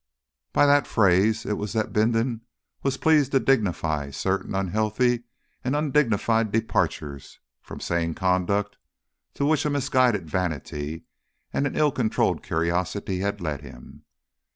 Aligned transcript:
By 0.51 0.65
that 0.65 0.87
phrase 0.87 1.45
it 1.45 1.59
was 1.59 1.73
that 1.73 1.93
Bindon 1.93 2.41
was 2.81 2.97
pleased 2.97 3.33
to 3.33 3.39
dignify 3.39 4.09
certain 4.09 4.55
unhealthy 4.55 5.25
and 5.63 5.75
undignified 5.75 6.51
departures 6.51 7.39
from 7.61 7.79
sane 7.79 8.15
conduct 8.15 8.77
to 9.35 9.45
which 9.45 9.63
a 9.63 9.69
misguided 9.69 10.27
vanity 10.27 11.03
and 11.53 11.67
an 11.67 11.75
ill 11.75 11.91
controlled 11.91 12.41
curiosity 12.41 13.19
had 13.19 13.41
led 13.41 13.61
him. 13.61 14.03